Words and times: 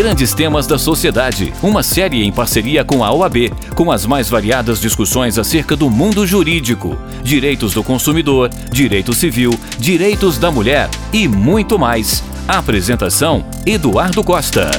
Grandes 0.00 0.32
Temas 0.32 0.66
da 0.66 0.78
Sociedade, 0.78 1.52
uma 1.62 1.82
série 1.82 2.24
em 2.24 2.32
parceria 2.32 2.82
com 2.82 3.04
a 3.04 3.12
OAB, 3.12 3.50
com 3.74 3.92
as 3.92 4.06
mais 4.06 4.30
variadas 4.30 4.80
discussões 4.80 5.38
acerca 5.38 5.76
do 5.76 5.90
mundo 5.90 6.26
jurídico, 6.26 6.96
direitos 7.22 7.74
do 7.74 7.84
consumidor, 7.84 8.48
direito 8.72 9.12
civil, 9.12 9.50
direitos 9.78 10.38
da 10.38 10.50
mulher 10.50 10.88
e 11.12 11.28
muito 11.28 11.78
mais. 11.78 12.24
apresentação: 12.48 13.44
Eduardo 13.66 14.24
Costa. 14.24 14.70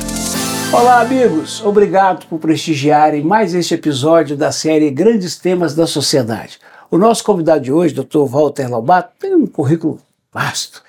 Olá, 0.73 1.02
amigos! 1.02 1.64
Obrigado 1.64 2.26
por 2.26 2.40
prestigiarem 2.40 3.22
mais 3.22 3.54
este 3.54 3.76
episódio 3.76 4.36
da 4.36 4.52
série 4.52 4.90
Grandes 4.90 5.38
Temas 5.38 5.76
da 5.76 5.86
Sociedade. 5.86 6.58
O 6.90 6.98
nosso 6.98 7.24
convidado 7.24 7.62
de 7.62 7.72
hoje, 7.72 7.94
Dr. 7.94 8.26
Walter 8.28 8.68
Lobato, 8.68 9.12
tem 9.20 9.36
um 9.36 9.46
currículo 9.46 10.00
vasto. 10.34 10.82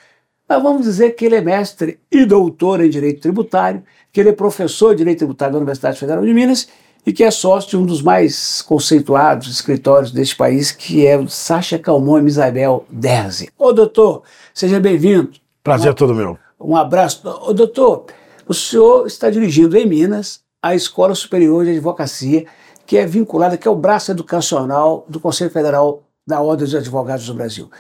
Mas 0.53 0.63
vamos 0.63 0.83
dizer 0.83 1.13
que 1.13 1.25
ele 1.25 1.37
é 1.37 1.41
mestre 1.41 1.99
e 2.11 2.27
doutor 2.27 2.85
em 2.85 2.91
Direito 2.91 3.23
Tributário, 3.23 3.83
que 4.13 4.21
ele 4.21 4.29
é 4.29 4.33
professor 4.35 4.91
de 4.91 4.99
Direito 4.99 5.21
Tributário 5.21 5.55
da 5.55 5.59
Universidade 5.59 5.99
Federal 5.99 6.23
de 6.23 6.35
Minas 6.35 6.69
e 7.07 7.11
que 7.11 7.25
é 7.25 7.31
sócio 7.31 7.71
de 7.71 7.77
um 7.79 7.87
dos 7.87 8.03
mais 8.03 8.61
conceituados 8.61 9.49
escritórios 9.51 10.13
deste 10.13 10.37
país, 10.37 10.71
que 10.71 11.07
é 11.07 11.17
o 11.17 11.27
Sacha 11.27 11.79
Calmon 11.79 12.21
e 12.21 12.27
Isabel 12.27 12.85
Derzi. 12.91 13.49
Ô, 13.59 13.73
doutor, 13.73 14.25
seja 14.53 14.79
bem-vindo. 14.79 15.31
Prazer 15.65 15.93
um, 15.93 15.95
todo 15.95 16.15
meu. 16.15 16.39
Um 16.61 16.77
abraço. 16.77 17.27
Ô, 17.27 17.55
doutor, 17.55 18.05
o 18.47 18.53
senhor 18.53 19.07
está 19.07 19.31
dirigindo 19.31 19.75
em 19.79 19.87
Minas 19.87 20.41
a 20.63 20.75
Escola 20.75 21.15
Superior 21.15 21.65
de 21.65 21.71
Advocacia, 21.71 22.45
que 22.87 22.99
é 22.99 23.07
vinculada, 23.07 23.57
que 23.57 23.67
é 23.67 23.71
o 23.71 23.75
braço 23.75 24.11
educacional 24.11 25.07
do 25.09 25.19
Conselho 25.19 25.51
Federal 25.51 26.03
da 26.27 26.43
Ordem 26.43 26.67
dos 26.67 26.75
Advogados 26.75 27.25
do 27.25 27.33
Brasil. 27.33 27.71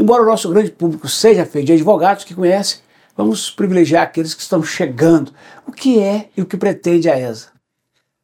Embora 0.00 0.22
o 0.22 0.26
nosso 0.26 0.48
grande 0.48 0.70
público 0.70 1.06
seja 1.06 1.44
feito 1.44 1.66
de 1.66 1.74
advogados 1.74 2.24
que 2.24 2.34
conhecem, 2.34 2.80
vamos 3.14 3.50
privilegiar 3.50 4.02
aqueles 4.02 4.32
que 4.32 4.40
estão 4.40 4.62
chegando. 4.62 5.30
O 5.66 5.72
que 5.72 6.00
é 6.00 6.30
e 6.34 6.40
o 6.40 6.46
que 6.46 6.56
pretende 6.56 7.10
a 7.10 7.18
ESA? 7.18 7.48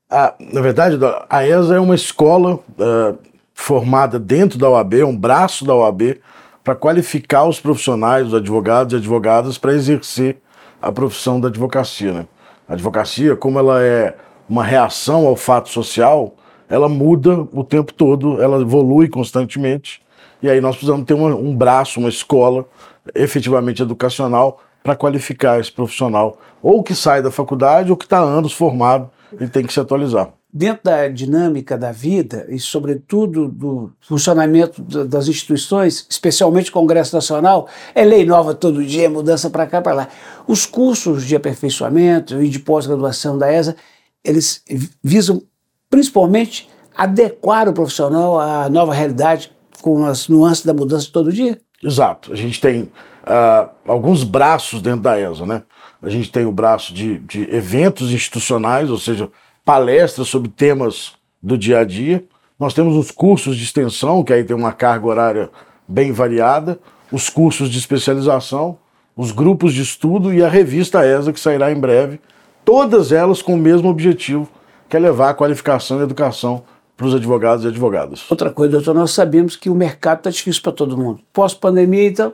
Ah, 0.08 0.32
na 0.40 0.62
verdade, 0.62 0.96
a 1.28 1.46
ESA 1.46 1.74
é 1.74 1.78
uma 1.78 1.94
escola 1.94 2.54
uh, 2.54 3.18
formada 3.52 4.18
dentro 4.18 4.58
da 4.58 4.70
OAB, 4.70 5.04
um 5.04 5.14
braço 5.14 5.66
da 5.66 5.74
OAB, 5.74 6.18
para 6.64 6.74
qualificar 6.74 7.44
os 7.44 7.60
profissionais, 7.60 8.28
os 8.28 8.34
advogados 8.34 8.94
e 8.94 8.96
advogadas 8.96 9.58
para 9.58 9.74
exercer 9.74 10.38
a 10.80 10.90
profissão 10.90 11.38
da 11.38 11.48
advocacia. 11.48 12.10
Né? 12.10 12.26
A 12.66 12.72
advocacia, 12.72 13.36
como 13.36 13.58
ela 13.58 13.82
é 13.82 14.16
uma 14.48 14.64
reação 14.64 15.26
ao 15.26 15.36
fato 15.36 15.68
social, 15.68 16.36
ela 16.70 16.88
muda 16.88 17.46
o 17.52 17.62
tempo 17.62 17.92
todo, 17.92 18.40
ela 18.40 18.62
evolui 18.62 19.10
constantemente 19.10 20.05
e 20.42 20.50
aí 20.50 20.60
nós 20.60 20.76
precisamos 20.76 21.04
ter 21.04 21.14
uma, 21.14 21.34
um 21.34 21.54
braço, 21.54 22.00
uma 22.00 22.08
escola 22.08 22.66
efetivamente 23.14 23.82
educacional 23.82 24.60
para 24.82 24.94
qualificar 24.94 25.58
esse 25.58 25.72
profissional, 25.72 26.38
ou 26.62 26.82
que 26.82 26.94
sai 26.94 27.20
da 27.20 27.30
faculdade 27.30 27.90
ou 27.90 27.96
que 27.96 28.04
está 28.04 28.18
anos 28.18 28.52
formado 28.52 29.10
e 29.40 29.48
tem 29.48 29.64
que 29.64 29.72
se 29.72 29.80
atualizar. 29.80 30.30
Dentro 30.52 30.84
da 30.84 31.08
dinâmica 31.08 31.76
da 31.76 31.92
vida 31.92 32.46
e, 32.48 32.58
sobretudo, 32.58 33.48
do 33.48 33.92
funcionamento 34.00 34.80
das 35.04 35.28
instituições, 35.28 36.06
especialmente 36.08 36.70
o 36.70 36.72
Congresso 36.72 37.14
Nacional, 37.14 37.68
é 37.94 38.04
lei 38.04 38.24
nova 38.24 38.54
todo 38.54 38.84
dia, 38.84 39.06
é 39.06 39.08
mudança 39.08 39.50
para 39.50 39.66
cá 39.66 39.82
para 39.82 39.92
lá. 39.92 40.08
Os 40.46 40.64
cursos 40.64 41.26
de 41.26 41.36
aperfeiçoamento 41.36 42.40
e 42.40 42.48
de 42.48 42.60
pós-graduação 42.60 43.36
da 43.36 43.52
ESA, 43.52 43.76
eles 44.24 44.62
visam 45.02 45.42
principalmente 45.90 46.70
adequar 46.96 47.68
o 47.68 47.72
profissional 47.72 48.40
à 48.40 48.70
nova 48.70 48.94
realidade 48.94 49.52
com 49.86 50.04
as 50.04 50.26
nuances 50.26 50.66
da 50.66 50.74
mudança 50.74 51.06
de 51.06 51.12
todo 51.12 51.32
dia? 51.32 51.60
Exato. 51.80 52.32
A 52.32 52.34
gente 52.34 52.60
tem 52.60 52.82
uh, 52.82 53.70
alguns 53.86 54.24
braços 54.24 54.82
dentro 54.82 55.02
da 55.02 55.16
ESA, 55.16 55.46
né? 55.46 55.62
A 56.02 56.08
gente 56.08 56.28
tem 56.28 56.44
o 56.44 56.50
braço 56.50 56.92
de, 56.92 57.20
de 57.20 57.48
eventos 57.54 58.10
institucionais, 58.10 58.90
ou 58.90 58.98
seja, 58.98 59.30
palestras 59.64 60.26
sobre 60.26 60.48
temas 60.48 61.12
do 61.40 61.56
dia 61.56 61.78
a 61.78 61.84
dia. 61.84 62.24
Nós 62.58 62.74
temos 62.74 62.96
os 62.96 63.12
cursos 63.12 63.56
de 63.56 63.62
extensão, 63.62 64.24
que 64.24 64.32
aí 64.32 64.42
tem 64.42 64.56
uma 64.56 64.72
carga 64.72 65.06
horária 65.06 65.50
bem 65.86 66.10
variada, 66.10 66.80
os 67.12 67.30
cursos 67.30 67.70
de 67.70 67.78
especialização, 67.78 68.78
os 69.16 69.30
grupos 69.30 69.72
de 69.72 69.82
estudo 69.82 70.34
e 70.34 70.42
a 70.42 70.48
revista 70.48 71.06
ESA, 71.06 71.32
que 71.32 71.38
sairá 71.38 71.70
em 71.70 71.78
breve, 71.78 72.20
todas 72.64 73.12
elas 73.12 73.40
com 73.40 73.54
o 73.54 73.56
mesmo 73.58 73.88
objetivo, 73.88 74.48
que 74.88 74.96
é 74.96 74.98
levar 74.98 75.30
a 75.30 75.34
qualificação 75.34 76.00
e 76.00 76.02
educação 76.02 76.64
para 76.96 77.06
os 77.06 77.14
advogados 77.14 77.64
e 77.64 77.68
advogadas. 77.68 78.24
Outra 78.30 78.50
coisa, 78.50 78.72
doutor, 78.72 78.94
nós 78.94 79.10
sabemos 79.10 79.54
que 79.54 79.68
o 79.68 79.74
mercado 79.74 80.18
está 80.18 80.30
difícil 80.30 80.62
para 80.62 80.72
todo 80.72 80.96
mundo. 80.96 81.20
Pós-pandemia, 81.32 82.08
então, 82.08 82.32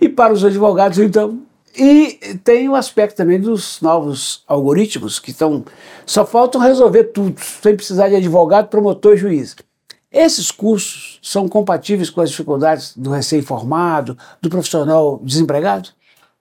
e 0.00 0.08
para 0.08 0.32
os 0.32 0.44
advogados, 0.44 0.98
então. 0.98 1.40
E 1.76 2.18
tem 2.42 2.68
o 2.68 2.74
aspecto 2.74 3.16
também 3.16 3.40
dos 3.40 3.80
novos 3.80 4.42
algoritmos 4.48 5.20
que 5.20 5.30
estão. 5.30 5.64
Só 6.04 6.26
faltam 6.26 6.60
resolver 6.60 7.04
tudo, 7.04 7.40
sem 7.40 7.76
precisar 7.76 8.08
de 8.08 8.16
advogado, 8.16 8.68
promotor 8.68 9.14
e 9.14 9.18
juiz. 9.18 9.54
Esses 10.10 10.50
cursos 10.50 11.20
são 11.22 11.48
compatíveis 11.48 12.10
com 12.10 12.20
as 12.20 12.30
dificuldades 12.30 12.96
do 12.96 13.10
recém-formado, 13.10 14.18
do 14.42 14.50
profissional 14.50 15.20
desempregado? 15.22 15.90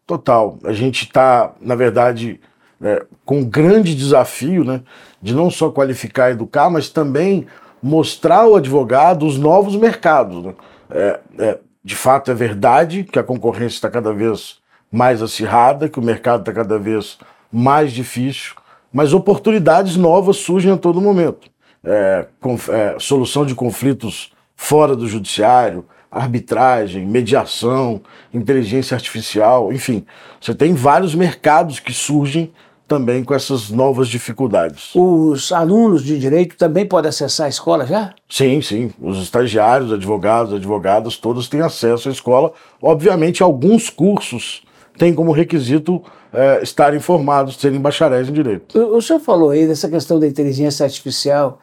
Total. 0.07 0.57
A 0.63 0.73
gente 0.73 1.03
está, 1.03 1.53
na 1.61 1.75
verdade, 1.75 2.41
é, 2.81 3.05
com 3.25 3.39
um 3.39 3.45
grande 3.45 3.93
desafio 3.93 4.63
né, 4.63 4.81
de 5.21 5.33
não 5.33 5.49
só 5.49 5.69
qualificar 5.69 6.29
e 6.29 6.33
educar, 6.33 6.69
mas 6.69 6.89
também 6.89 7.45
mostrar 7.81 8.41
ao 8.41 8.55
advogado 8.55 9.25
os 9.25 9.37
novos 9.37 9.75
mercados. 9.75 10.43
Né? 10.43 10.53
É, 10.91 11.19
é, 11.39 11.57
de 11.83 11.95
fato, 11.95 12.31
é 12.31 12.33
verdade 12.33 13.03
que 13.03 13.19
a 13.19 13.23
concorrência 13.23 13.75
está 13.75 13.89
cada 13.89 14.13
vez 14.13 14.57
mais 14.91 15.21
acirrada, 15.21 15.89
que 15.89 15.99
o 15.99 16.03
mercado 16.03 16.41
está 16.41 16.51
cada 16.51 16.77
vez 16.79 17.17
mais 17.51 17.91
difícil, 17.91 18.53
mas 18.91 19.13
oportunidades 19.13 19.95
novas 19.95 20.37
surgem 20.37 20.71
a 20.71 20.77
todo 20.77 21.01
momento. 21.01 21.49
É, 21.83 22.25
é, 22.69 22.95
solução 22.99 23.45
de 23.45 23.55
conflitos 23.55 24.33
fora 24.55 24.95
do 24.95 25.07
judiciário, 25.07 25.85
arbitragem, 26.11 27.05
mediação, 27.05 28.01
inteligência 28.33 28.95
artificial, 28.95 29.71
enfim, 29.71 30.05
você 30.41 30.55
tem 30.55 30.73
vários 30.73 31.13
mercados 31.13 31.79
que 31.79 31.93
surgem 31.93 32.51
também 32.89 33.23
com 33.23 33.33
essas 33.33 33.69
novas 33.69 34.09
dificuldades. 34.09 34.91
Os 34.95 35.51
alunos 35.51 36.03
de 36.03 36.19
direito 36.19 36.57
também 36.57 36.85
podem 36.85 37.07
acessar 37.09 37.45
a 37.45 37.49
escola 37.49 37.85
já? 37.85 38.13
Sim, 38.27 38.61
sim. 38.61 38.91
Os 38.99 39.21
estagiários, 39.21 39.93
advogados, 39.93 40.53
advogadas, 40.53 41.15
todos 41.15 41.47
têm 41.47 41.61
acesso 41.61 42.09
à 42.09 42.11
escola. 42.11 42.51
Obviamente, 42.81 43.43
alguns 43.43 43.89
cursos 43.89 44.63
têm 44.97 45.13
como 45.13 45.31
requisito 45.31 46.03
é, 46.33 46.61
estarem 46.61 46.99
formados, 46.99 47.55
serem 47.55 47.79
bacharéis 47.79 48.27
em 48.27 48.33
direito. 48.33 48.77
O, 48.77 48.97
o, 48.97 49.01
senhor 49.01 49.19
falou 49.19 49.51
aí 49.51 49.67
dessa 49.67 49.87
questão 49.87 50.19
da 50.19 50.27
inteligência 50.27 50.83
artificial. 50.83 51.59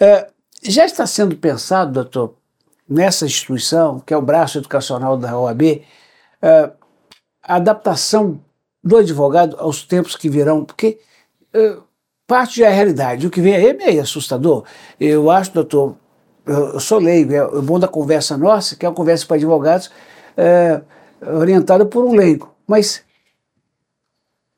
É, 0.00 0.28
já 0.62 0.84
está 0.84 1.06
sendo 1.06 1.36
pensado, 1.36 1.92
doutor, 1.92 2.34
nessa 2.88 3.26
instituição, 3.26 4.00
que 4.00 4.14
é 4.14 4.16
o 4.16 4.22
braço 4.22 4.58
educacional 4.58 5.16
da 5.16 5.38
OAB, 5.38 5.82
é, 6.40 6.70
a 7.42 7.56
adaptação 7.56 8.40
do 8.88 8.96
advogado 8.96 9.56
aos 9.58 9.82
tempos 9.82 10.16
que 10.16 10.28
virão, 10.28 10.64
porque 10.64 10.98
uh, 11.54 11.82
parte 12.26 12.60
da 12.60 12.68
realidade. 12.68 13.26
O 13.26 13.30
que 13.30 13.40
vem 13.40 13.54
aí 13.54 13.68
é 13.68 13.72
meio 13.72 14.02
assustador. 14.02 14.64
Eu 14.98 15.30
acho, 15.30 15.52
doutor, 15.52 15.96
eu, 16.46 16.74
eu 16.74 16.80
sou 16.80 16.98
leigo, 16.98 17.32
é 17.32 17.44
o 17.44 17.62
bom 17.62 17.78
da 17.78 17.88
conversa 17.88 18.36
nossa, 18.36 18.76
que 18.76 18.84
é 18.84 18.88
uma 18.88 18.94
conversa 18.94 19.26
para 19.26 19.36
advogados 19.36 19.90
é, 20.36 20.80
orientada 21.22 21.84
por 21.86 22.04
um 22.04 22.14
leigo. 22.14 22.54
Mas 22.66 23.02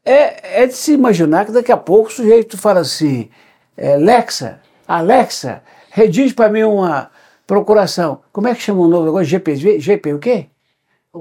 é, 0.05 0.63
é 0.63 0.67
de 0.67 0.75
se 0.75 0.93
imaginar 0.93 1.47
que 1.47 1.53
daqui 1.53 1.73
a 1.73 1.77
pouco 1.77 2.09
o 2.09 2.13
sujeito 2.13 2.59
fala 2.59 2.81
assim, 2.81 3.31
é, 3.77 3.95
Alexa, 3.95 4.61
Alexa, 4.87 5.63
redige 5.91 6.35
para 6.35 6.51
mim 6.51 6.65
uma 6.65 7.11
procuração. 7.47 8.21
Como 8.33 8.49
é 8.49 8.55
que 8.55 8.63
chama 8.63 8.81
o 8.81 8.89
novo 8.89 9.07
negócio? 9.07 9.27
GPD? 9.27 9.81
GP 9.81 10.15
o 10.15 10.19
quê? 10.19 10.47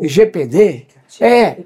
GPD? 0.01 0.87
É, 1.19 1.57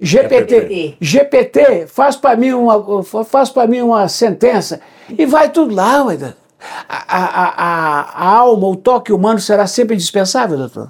GPT, 0.00 0.96
GPT, 1.00 1.86
faz 1.86 2.16
para 2.16 2.34
mim 2.36 2.52
uma, 2.52 3.02
faz 3.24 3.50
para 3.50 3.66
mim 3.66 3.82
uma 3.82 4.08
sentença 4.08 4.80
e 5.08 5.26
vai 5.26 5.50
tudo 5.50 5.74
lá, 5.74 6.04
ué. 6.04 6.34
A, 6.88 7.18
a, 7.18 7.44
a, 7.48 8.00
a, 8.02 8.36
alma, 8.36 8.68
o 8.68 8.76
toque 8.76 9.12
humano 9.12 9.40
será 9.40 9.66
sempre 9.66 9.94
indispensável, 9.94 10.56
doutor? 10.56 10.88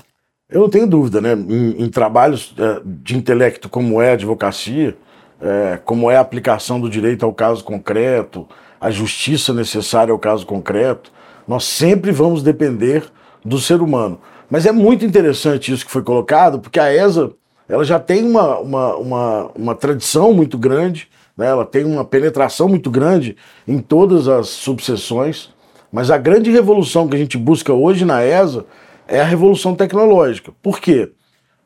Eu 0.50 0.60
não 0.60 0.68
tenho 0.68 0.86
dúvida, 0.86 1.20
né? 1.20 1.32
Em, 1.32 1.82
em 1.82 1.88
trabalhos 1.88 2.54
é, 2.58 2.80
de 2.84 3.16
intelecto 3.16 3.70
como 3.70 4.00
é 4.00 4.10
a 4.10 4.12
advocacia, 4.12 4.94
é, 5.40 5.78
como 5.82 6.10
é 6.10 6.16
a 6.16 6.20
aplicação 6.20 6.78
do 6.78 6.90
direito 6.90 7.24
ao 7.24 7.32
caso 7.32 7.64
concreto, 7.64 8.46
a 8.78 8.90
justiça 8.90 9.54
necessária 9.54 10.12
ao 10.12 10.18
caso 10.18 10.46
concreto, 10.46 11.10
nós 11.48 11.64
sempre 11.64 12.12
vamos 12.12 12.42
depender 12.42 13.04
do 13.44 13.58
ser 13.58 13.80
humano. 13.80 14.20
Mas 14.50 14.66
é 14.66 14.72
muito 14.72 15.04
interessante 15.04 15.72
isso 15.72 15.86
que 15.86 15.90
foi 15.90 16.02
colocado, 16.02 16.60
porque 16.60 16.78
a 16.78 16.92
ESA 16.94 17.32
ela 17.68 17.84
já 17.84 17.98
tem 17.98 18.24
uma, 18.24 18.58
uma, 18.58 18.96
uma, 18.96 19.50
uma 19.54 19.74
tradição 19.74 20.32
muito 20.32 20.58
grande, 20.58 21.08
né? 21.36 21.46
ela 21.46 21.64
tem 21.64 21.84
uma 21.84 22.04
penetração 22.04 22.68
muito 22.68 22.90
grande 22.90 23.36
em 23.66 23.78
todas 23.78 24.28
as 24.28 24.48
subseções, 24.48 25.50
mas 25.90 26.10
a 26.10 26.18
grande 26.18 26.50
revolução 26.50 27.08
que 27.08 27.16
a 27.16 27.18
gente 27.18 27.38
busca 27.38 27.72
hoje 27.72 28.04
na 28.04 28.24
ESA 28.24 28.64
é 29.06 29.20
a 29.20 29.24
revolução 29.24 29.74
tecnológica. 29.74 30.52
Por 30.62 30.80
quê? 30.80 31.12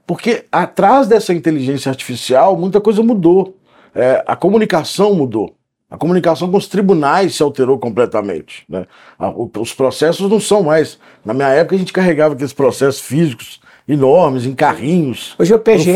Porque 0.07 0.45
atrás 0.51 1.09
dessa 1.09 1.35
inteligência 1.35 1.91
artificial 1.91 2.57
muita 2.57 2.81
coisa 2.81 3.03
mudou. 3.03 3.57
é, 3.95 4.23
a 4.27 4.37
comunicação 4.37 5.15
mudou. 5.15 5.57
A 5.89 5.97
comunicação 5.97 6.51
com 6.51 6.57
os 6.57 6.67
tribunais 6.67 7.37
se 7.37 7.43
alterou 7.43 7.79
completamente. 7.79 8.65
Né? 8.69 8.87
Os 9.57 9.73
processos 9.73 10.29
não 10.29 10.41
são 10.41 10.65
mais. 10.65 10.99
Na 11.25 11.33
minha 11.33 11.49
época, 11.49 11.77
a 11.77 11.79
gente 11.79 11.93
carregava 11.93 12.35
aqueles 12.35 12.53
processos 12.53 13.01
físicos 13.01 13.61
enormes, 13.89 14.47
em 14.47 14.55
carrinhos. 14.55 15.35
Hoje 15.39 15.53
é 15.53 15.57
o 15.57 15.61
PGE? 15.61 15.93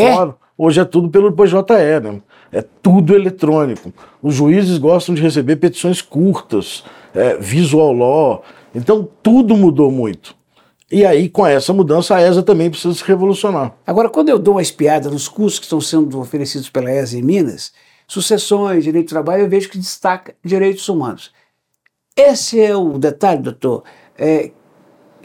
Hoje 0.56 0.81
é 0.81 0.84
tudo 0.84 1.08
pelo 1.08 1.32
PJE, 1.32 2.00
né? 2.02 2.20
É 2.52 2.62
tudo 2.82 3.14
eletrônico. 3.14 3.92
Os 4.22 4.34
juízes 4.34 4.76
gostam 4.76 5.14
de 5.14 5.22
receber 5.22 5.56
petições 5.56 6.02
curtas, 6.02 6.84
é, 7.14 7.37
visual 7.37 7.92
law. 7.92 8.44
Então, 8.75 9.08
tudo 9.22 9.56
mudou 9.56 9.90
muito. 9.90 10.34
E 10.90 11.06
aí, 11.06 11.28
com 11.28 11.46
essa 11.46 11.72
mudança, 11.72 12.16
a 12.16 12.20
ESA 12.20 12.42
também 12.42 12.69
precisa 12.69 12.92
se 12.92 13.04
revolucionar. 13.04 13.75
Agora, 13.87 14.08
quando 14.08 14.28
eu 14.28 14.38
dou 14.38 14.54
uma 14.54 14.62
espiada 14.62 15.08
nos 15.08 15.28
cursos 15.28 15.60
que 15.60 15.64
estão 15.64 15.81
sendo 15.81 16.19
oferecidos 16.19 16.69
pela 16.69 16.90
ESA 16.90 17.16
em 17.16 17.22
Minas, 17.22 17.72
sucessões, 18.08 18.82
direito 18.82 19.06
do 19.06 19.10
trabalho, 19.10 19.44
eu 19.44 19.48
vejo 19.48 19.70
que 19.70 19.78
destaca 19.78 20.34
direitos 20.44 20.88
humanos. 20.88 21.32
Esse 22.16 22.60
é 22.60 22.76
o 22.76 22.98
detalhe, 22.98 23.40
doutor. 23.40 23.84
É, 24.19 24.50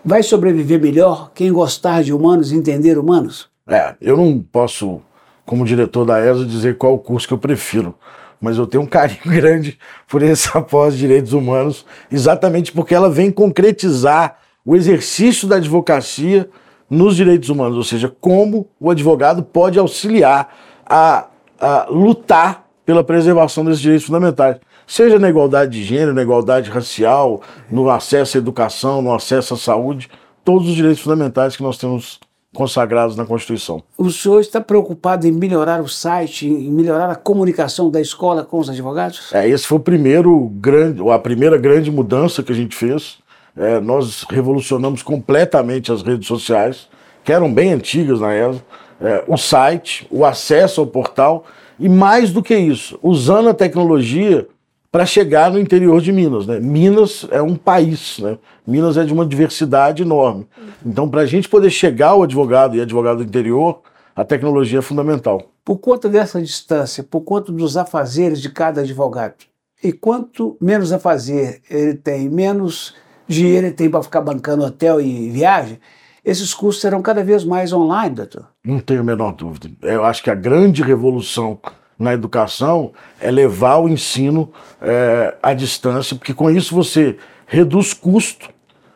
vai 0.05 0.21
sobreviver 0.21 0.79
melhor 0.79 1.31
quem 1.33 1.51
gostar 1.51 2.03
de 2.03 2.13
humanos 2.13 2.51
e 2.51 2.55
entender 2.55 2.97
humanos? 2.97 3.49
É, 3.67 3.95
eu 3.99 4.15
não 4.15 4.39
posso, 4.39 5.01
como 5.45 5.65
diretor 5.65 6.05
da 6.05 6.19
ESA, 6.19 6.45
dizer 6.45 6.77
qual 6.77 6.93
o 6.93 6.99
curso 6.99 7.27
que 7.27 7.33
eu 7.33 7.37
prefiro 7.37 7.95
mas 8.39 8.57
eu 8.57 8.67
tenho 8.67 8.83
um 8.83 8.87
carinho 8.87 9.21
grande 9.25 9.79
por 10.07 10.21
essa 10.21 10.61
pós 10.61 10.93
de 10.93 10.99
direitos 10.99 11.33
humanos, 11.33 11.85
exatamente 12.11 12.71
porque 12.71 12.93
ela 12.93 13.09
vem 13.09 13.31
concretizar 13.31 14.37
o 14.63 14.75
exercício 14.75 15.47
da 15.47 15.55
advocacia 15.55 16.49
nos 16.89 17.15
direitos 17.15 17.49
humanos, 17.49 17.77
ou 17.77 17.83
seja, 17.83 18.13
como 18.21 18.69
o 18.79 18.91
advogado 18.91 19.41
pode 19.41 19.79
auxiliar 19.79 20.53
a, 20.85 21.27
a 21.59 21.87
lutar 21.89 22.64
pela 22.85 23.03
preservação 23.03 23.65
desses 23.65 23.81
direitos 23.81 24.05
fundamentais, 24.05 24.57
seja 24.85 25.17
na 25.17 25.29
igualdade 25.29 25.71
de 25.71 25.83
gênero, 25.83 26.13
na 26.13 26.21
igualdade 26.21 26.69
racial, 26.69 27.41
no 27.69 27.89
acesso 27.89 28.37
à 28.37 28.39
educação, 28.39 29.01
no 29.01 29.13
acesso 29.13 29.55
à 29.55 29.57
saúde, 29.57 30.09
todos 30.43 30.69
os 30.69 30.75
direitos 30.75 31.01
fundamentais 31.01 31.55
que 31.55 31.63
nós 31.63 31.77
temos 31.77 32.19
consagrados 32.53 33.17
na 33.17 33.25
Constituição. 33.25 33.83
O 33.97 34.09
senhor 34.09 34.39
está 34.39 34.61
preocupado 34.61 35.27
em 35.27 35.31
melhorar 35.31 35.81
o 35.81 35.89
site, 35.89 36.47
em 36.47 36.71
melhorar 36.71 37.09
a 37.09 37.15
comunicação 37.15 37.89
da 37.89 37.99
escola 37.99 38.43
com 38.43 38.59
os 38.59 38.69
advogados? 38.69 39.33
É, 39.33 39.49
esse 39.49 39.67
foi 39.67 39.77
o 39.77 39.81
primeiro 39.81 40.47
grande, 40.53 41.01
a 41.09 41.19
primeira 41.19 41.57
grande 41.57 41.91
mudança 41.91 42.41
que 42.41 42.53
a 42.53 42.55
gente 42.55 42.75
fez 42.75 43.17
é, 43.55 43.79
nós 43.79 44.25
revolucionamos 44.29 45.01
completamente 45.01 45.91
as 45.91 46.01
redes 46.01 46.27
sociais, 46.27 46.87
que 47.23 47.31
eram 47.31 47.51
bem 47.53 47.71
antigas 47.71 48.19
na 48.19 48.33
época, 48.33 48.63
é, 49.01 49.23
o 49.27 49.37
site, 49.37 50.07
o 50.11 50.25
acesso 50.25 50.81
ao 50.81 50.87
portal 50.87 51.45
e 51.79 51.89
mais 51.89 52.31
do 52.31 52.41
que 52.41 52.55
isso, 52.55 52.99
usando 53.01 53.49
a 53.49 53.53
tecnologia 53.53 54.47
para 54.91 55.05
chegar 55.05 55.51
no 55.51 55.59
interior 55.59 55.99
de 55.99 56.11
Minas. 56.11 56.47
Né? 56.47 56.59
Minas 56.59 57.27
é 57.29 57.41
um 57.41 57.55
país, 57.55 58.17
né? 58.19 58.37
Minas 58.65 58.95
é 58.95 59.03
de 59.03 59.11
uma 59.11 59.25
diversidade 59.25 60.03
enorme. 60.03 60.47
Então, 60.85 61.09
para 61.09 61.21
a 61.21 61.25
gente 61.25 61.49
poder 61.49 61.69
chegar 61.69 62.11
ao 62.11 62.23
advogado 62.23 62.77
e 62.77 62.81
advogado 62.81 63.17
do 63.17 63.23
interior, 63.23 63.81
a 64.15 64.23
tecnologia 64.23 64.79
é 64.79 64.81
fundamental. 64.81 65.51
Por 65.65 65.79
conta 65.79 66.07
dessa 66.07 66.41
distância, 66.41 67.03
por 67.03 67.21
conta 67.21 67.51
dos 67.51 67.75
afazeres 67.75 68.41
de 68.41 68.49
cada 68.49 68.81
advogado, 68.81 69.35
e 69.83 69.91
quanto 69.91 70.55
menos 70.61 70.93
a 70.93 70.97
fazer 70.97 71.61
ele 71.69 71.95
tem, 71.95 72.29
menos 72.29 72.95
dinheiro 73.27 73.67
ele 73.67 73.75
tem 73.75 73.89
para 73.89 74.01
ficar 74.01 74.21
bancando 74.21 74.63
hotel 74.63 75.01
e 75.01 75.29
viagem, 75.29 75.77
esses 76.23 76.53
cursos 76.53 76.81
serão 76.81 77.01
cada 77.01 77.23
vez 77.23 77.43
mais 77.43 77.73
online, 77.73 78.15
doutor? 78.15 78.47
Não 78.65 78.79
tenho 78.79 79.01
a 79.01 79.03
menor 79.03 79.33
dúvida. 79.33 79.69
Eu 79.83 80.03
acho 80.03 80.23
que 80.23 80.29
a 80.29 80.35
grande 80.35 80.81
revolução 80.81 81.59
na 81.97 82.13
educação 82.13 82.91
é 83.21 83.29
levar 83.29 83.77
o 83.77 83.87
ensino 83.87 84.51
é, 84.81 85.35
à 85.41 85.53
distância, 85.53 86.15
porque 86.15 86.33
com 86.33 86.49
isso 86.49 86.73
você 86.73 87.17
reduz 87.45 87.93
custo, 87.93 88.49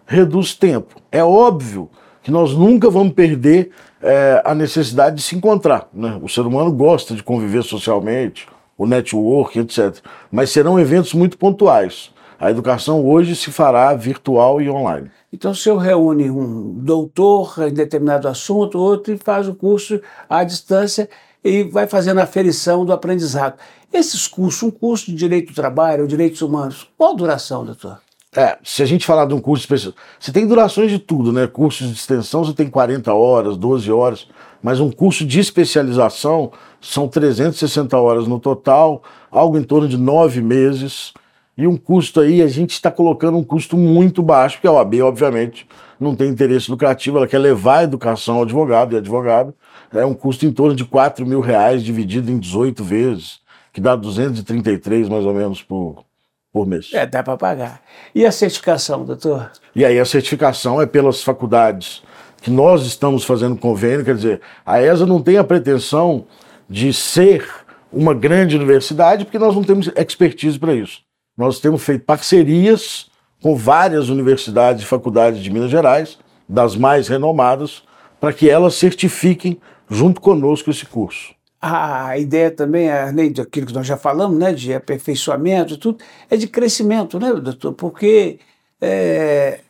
reduz 0.05 0.53
tempo. 0.53 0.99
É 1.11 1.23
óbvio 1.23 1.89
que 2.23 2.31
nós 2.31 2.53
nunca 2.53 2.89
vamos 2.89 3.13
perder 3.13 3.71
é, 4.01 4.41
a 4.43 4.55
necessidade 4.55 5.17
de 5.17 5.21
se 5.21 5.35
encontrar. 5.35 5.87
Né? 5.93 6.19
O 6.21 6.27
ser 6.27 6.41
humano 6.41 6.71
gosta 6.71 7.15
de 7.15 7.23
conviver 7.23 7.63
socialmente, 7.63 8.47
o 8.77 8.87
network, 8.87 9.59
etc. 9.59 9.97
Mas 10.31 10.49
serão 10.49 10.79
eventos 10.79 11.13
muito 11.13 11.37
pontuais. 11.37 12.11
A 12.39 12.49
educação 12.49 13.05
hoje 13.05 13.35
se 13.35 13.51
fará 13.51 13.93
virtual 13.93 14.61
e 14.61 14.69
online. 14.69 15.11
Então, 15.31 15.51
o 15.51 15.55
senhor 15.55 15.77
reúne 15.77 16.29
um 16.29 16.73
doutor 16.73 17.53
em 17.67 17.73
determinado 17.73 18.27
assunto, 18.27 18.79
outro 18.79 19.13
e 19.13 19.17
faz 19.17 19.47
o 19.47 19.53
curso 19.53 20.01
à 20.27 20.43
distância 20.43 21.09
e 21.43 21.63
vai 21.63 21.87
fazendo 21.87 22.19
a 22.19 22.23
aferição 22.23 22.83
do 22.83 22.91
aprendizado. 22.91 23.57
Esses 23.93 24.27
cursos, 24.27 24.63
um 24.63 24.71
curso 24.71 25.05
de 25.07 25.15
direito 25.15 25.49
do 25.49 25.55
trabalho, 25.55 26.07
direitos 26.07 26.41
humanos, 26.41 26.87
qual 26.97 27.13
a 27.13 27.15
duração, 27.15 27.63
doutor? 27.63 27.99
É, 28.35 28.59
se 28.63 28.83
a 28.83 28.85
gente 28.85 29.07
falar 29.07 29.25
de 29.25 29.33
um 29.33 29.41
curso 29.41 29.63
especial, 29.63 29.93
você 30.19 30.31
tem 30.31 30.47
durações 30.47 30.91
de 30.91 30.99
tudo, 30.99 31.33
né? 31.33 31.47
Cursos 31.47 31.87
de 31.87 31.93
extensão 31.93 32.43
você 32.43 32.53
tem 32.53 32.69
40 32.69 33.11
horas, 33.11 33.57
12 33.57 33.91
horas, 33.91 34.27
mas 34.61 34.79
um 34.79 34.91
curso 34.91 35.25
de 35.25 35.39
especialização 35.39 36.51
são 36.79 37.07
360 37.07 37.97
horas 37.97 38.27
no 38.27 38.39
total, 38.39 39.01
algo 39.31 39.57
em 39.57 39.63
torno 39.63 39.87
de 39.87 39.97
nove 39.97 40.41
meses. 40.41 41.11
E 41.59 41.67
um 41.67 41.75
custo 41.75 42.21
aí, 42.21 42.41
a 42.41 42.47
gente 42.47 42.71
está 42.71 42.89
colocando 42.89 43.37
um 43.37 43.43
custo 43.43 43.75
muito 43.75 44.23
baixo, 44.23 44.55
porque 44.55 44.67
a 44.67 44.71
OAB, 44.71 45.01
obviamente, 45.01 45.67
não 45.99 46.15
tem 46.15 46.29
interesse 46.29 46.71
lucrativo, 46.71 47.17
ela 47.17 47.27
quer 47.27 47.37
levar 47.37 47.79
a 47.79 47.83
educação 47.83 48.37
ao 48.37 48.43
advogado 48.43 48.95
e 48.95 48.97
advogado. 48.97 49.53
É 49.93 50.05
um 50.05 50.13
custo 50.13 50.45
em 50.45 50.53
torno 50.53 50.73
de 50.73 50.85
4 50.85 51.25
mil 51.25 51.41
reais 51.41 51.83
dividido 51.83 52.31
em 52.31 52.39
18 52.39 52.81
vezes, 52.81 53.41
que 53.73 53.81
dá 53.81 53.93
233 53.93 55.09
mais 55.09 55.25
ou 55.25 55.33
menos 55.33 55.61
por, 55.61 56.05
por 56.53 56.65
mês. 56.65 56.91
É, 56.93 57.05
dá 57.05 57.21
para 57.21 57.35
pagar. 57.35 57.81
E 58.15 58.25
a 58.25 58.31
certificação, 58.31 59.03
doutor? 59.03 59.51
E 59.75 59.83
aí 59.83 59.99
a 59.99 60.05
certificação 60.05 60.81
é 60.81 60.85
pelas 60.85 61.21
faculdades 61.21 62.01
que 62.41 62.49
nós 62.49 62.85
estamos 62.85 63.25
fazendo 63.25 63.57
convênio, 63.57 64.05
quer 64.05 64.15
dizer, 64.15 64.39
a 64.65 64.81
ESA 64.81 65.05
não 65.05 65.21
tem 65.21 65.35
a 65.35 65.43
pretensão 65.43 66.25
de 66.69 66.93
ser 66.93 67.45
uma 67.91 68.13
grande 68.13 68.55
universidade, 68.55 69.25
porque 69.25 69.37
nós 69.37 69.53
não 69.53 69.63
temos 69.65 69.91
expertise 69.97 70.57
para 70.57 70.73
isso. 70.73 71.08
Nós 71.39 71.57
temos 71.57 71.81
feito 71.83 72.03
parcerias 72.03 73.09
com 73.41 73.55
várias 73.55 74.09
universidades 74.09 74.83
e 74.83 74.85
faculdades 74.85 75.41
de 75.41 75.49
Minas 75.49 75.71
Gerais, 75.71 76.19
das 76.49 76.75
mais 76.75 77.07
renomadas, 77.07 77.81
para 78.19 78.33
que 78.33 78.49
elas 78.49 78.75
certifiquem 78.75 79.57
junto 79.89 80.19
conosco 80.19 80.69
esse 80.69 80.85
curso. 80.85 81.33
A 81.61 82.17
ideia 82.17 82.51
também, 82.51 82.91
além 82.91 83.31
daquilo 83.31 83.67
que 83.67 83.73
nós 83.73 83.87
já 83.87 83.95
falamos, 83.95 84.37
né, 84.37 84.51
de 84.51 84.73
aperfeiçoamento 84.73 85.75
e 85.75 85.77
tudo, 85.77 86.03
é 86.29 86.35
de 86.35 86.45
crescimento, 86.45 87.17
né, 87.17 87.31
doutor? 87.31 87.71
Porque 87.71 88.39
é, 88.81 89.61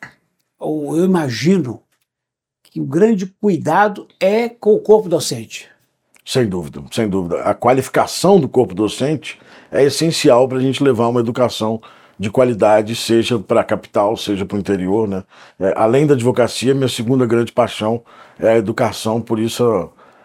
eu 0.60 1.06
imagino 1.06 1.84
que 2.64 2.82
o 2.82 2.86
grande 2.86 3.28
cuidado 3.28 4.08
é 4.20 4.50
com 4.50 4.74
o 4.74 4.80
corpo 4.80 5.08
docente. 5.08 5.70
Sem 6.30 6.46
dúvida, 6.46 6.84
sem 6.92 7.10
dúvida. 7.10 7.42
A 7.42 7.56
qualificação 7.56 8.40
do 8.40 8.48
corpo 8.48 8.76
docente 8.76 9.40
é 9.72 9.84
essencial 9.84 10.48
para 10.48 10.60
a 10.60 10.62
gente 10.62 10.84
levar 10.84 11.08
uma 11.08 11.22
educação 11.22 11.82
de 12.20 12.30
qualidade, 12.30 12.96
seja 12.96 13.40
para 13.40 13.62
a 13.62 13.64
capital, 13.64 14.16
seja 14.16 14.46
para 14.46 14.56
o 14.56 14.60
interior. 14.60 15.08
Né? 15.08 15.24
É, 15.60 15.74
além 15.76 16.06
da 16.06 16.14
advocacia, 16.14 16.76
minha 16.76 16.88
segunda 16.88 17.26
grande 17.26 17.52
paixão 17.52 18.04
é 18.40 18.50
a 18.50 18.58
educação, 18.60 19.20
por 19.20 19.40
isso 19.40 19.64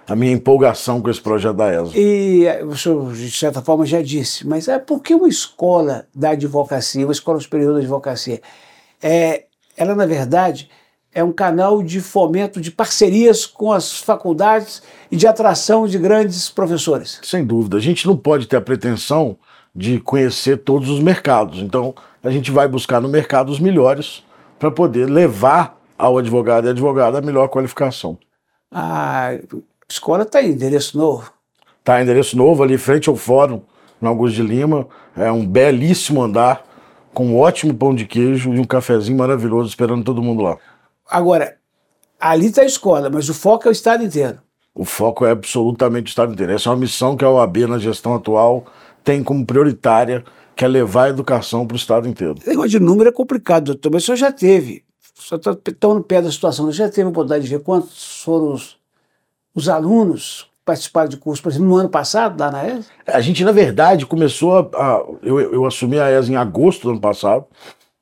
a, 0.07 0.13
a 0.13 0.15
minha 0.15 0.35
empolgação 0.35 1.01
com 1.01 1.09
esse 1.09 1.23
projeto 1.23 1.57
da 1.57 1.73
ESA. 1.73 1.93
E 1.99 2.45
o 2.65 2.77
senhor, 2.77 3.11
de 3.15 3.31
certa 3.31 3.63
forma, 3.63 3.87
já 3.87 4.03
disse, 4.03 4.47
mas 4.47 4.69
é 4.69 4.79
porque 4.79 5.15
uma 5.15 5.27
escola 5.27 6.07
da 6.15 6.33
advocacia, 6.33 7.07
uma 7.07 7.13
escola 7.13 7.41
superior 7.41 7.73
da 7.73 7.81
advocacia, 7.81 8.43
é, 9.03 9.45
ela, 9.75 9.95
na 9.95 10.05
verdade, 10.05 10.69
é 11.15 11.23
um 11.23 11.33
canal 11.33 11.83
de 11.83 12.01
fomento 12.01 12.61
de 12.61 12.71
parcerias 12.71 13.47
com 13.47 13.73
as 13.73 14.01
faculdades 14.01 14.83
e 15.11 15.17
de 15.17 15.27
atração 15.27 15.87
de 15.87 15.97
grandes 15.97 16.51
professores. 16.51 17.21
Sem 17.23 17.45
dúvida. 17.45 17.77
A 17.77 17.81
gente 17.81 18.07
não 18.07 18.17
pode 18.17 18.47
ter 18.47 18.57
a 18.57 18.61
pretensão 18.61 19.37
de 19.75 20.01
conhecer 20.01 20.59
todos 20.59 20.89
os 20.89 21.01
mercados. 21.01 21.61
Então, 21.61 21.95
a 22.23 22.31
gente 22.31 22.51
vai 22.51 22.67
buscar 22.67 23.01
no 23.01 23.09
mercado 23.09 23.51
os 23.51 23.61
melhores 23.61 24.25
para 24.59 24.71
poder 24.71 25.09
levar 25.09 25.79
ao 25.97 26.19
advogado 26.19 26.67
e 26.67 26.71
advogada 26.71 27.19
a 27.19 27.23
melhor 27.23 27.49
qualificação. 27.49 28.19
A 28.73 29.39
escola 29.89 30.25
está 30.25 30.43
em 30.43 30.51
endereço 30.51 30.99
novo? 30.99 31.33
Está 31.79 32.01
em 32.01 32.03
endereço 32.03 32.37
novo, 32.37 32.63
ali 32.63 32.77
frente 32.77 33.09
ao 33.09 33.15
fórum, 33.15 33.63
no 34.01 34.09
Augusto 34.09 34.37
de 34.37 34.43
Lima. 34.43 34.87
É 35.17 35.31
um 35.31 35.47
belíssimo 35.47 36.23
andar, 36.23 36.65
com 37.13 37.27
um 37.27 37.39
ótimo 37.39 37.73
pão 37.75 37.95
de 37.95 38.05
queijo 38.05 38.53
e 38.53 38.59
um 38.59 38.65
cafezinho 38.65 39.17
maravilhoso 39.17 39.69
esperando 39.69 40.03
todo 40.03 40.23
mundo 40.23 40.43
lá. 40.43 40.59
Agora, 41.09 41.57
ali 42.19 42.47
está 42.47 42.63
a 42.63 42.67
escola, 42.67 43.11
mas 43.11 43.29
o 43.29 43.35
foco 43.35 43.67
é 43.67 43.71
o 43.71 43.73
Estado 43.73 44.05
inteiro. 44.05 44.39
O 44.75 44.85
foco 44.85 45.25
é 45.25 45.31
absolutamente 45.31 46.09
o 46.09 46.11
Estado 46.11 46.33
inteiro. 46.33 46.53
Essa 46.53 46.69
é 46.69 46.73
uma 46.73 46.79
missão 46.79 47.17
que 47.17 47.25
a 47.25 47.31
OAB, 47.31 47.59
na 47.69 47.79
gestão 47.79 48.15
atual, 48.15 48.65
tem 49.05 49.23
como 49.23 49.47
prioritária, 49.47 50.25
que 50.57 50.65
é 50.65 50.69
levar 50.69 51.05
a 51.05 51.09
educação 51.11 51.67
para 51.67 51.75
o 51.75 51.79
Estado 51.79 52.09
inteiro. 52.09 52.35
O 52.45 52.49
negócio 52.49 52.71
de 52.71 52.81
número 52.81 53.09
é 53.09 53.13
complicado, 53.13 53.67
doutor, 53.67 53.93
mas 53.93 54.03
o 54.03 54.07
senhor 54.07 54.17
já 54.17 54.33
teve, 54.33 54.85
só 55.15 55.37
está 55.37 55.55
tão 55.79 55.95
no 55.95 56.03
pé 56.03 56.21
da 56.21 56.31
situação, 56.31 56.71
já 56.73 56.89
teve 56.89 57.03
a 57.03 57.09
oportunidade 57.09 57.45
de 57.45 57.51
ver 57.51 57.63
quantos 57.63 58.23
foram 58.23 58.53
os, 58.53 58.77
os 59.55 59.69
alunos 59.69 60.49
participaram 60.65 61.09
de 61.09 61.19
curso, 61.19 61.43
por 61.43 61.51
exemplo, 61.51 61.69
no 61.69 61.77
ano 61.77 61.89
passado, 61.89 62.41
lá 62.41 62.51
na 62.51 62.67
ESA? 62.67 62.87
A 63.07 63.21
gente, 63.21 63.45
na 63.45 63.53
verdade, 63.53 64.07
começou 64.07 64.59
a. 64.59 64.61
a 64.75 65.05
eu, 65.23 65.39
eu 65.39 65.67
assumi 65.67 65.99
a 66.01 66.11
ESA 66.11 66.33
em 66.33 66.37
agosto 66.37 66.85
do 66.85 66.91
ano 66.91 67.01
passado. 67.01 67.45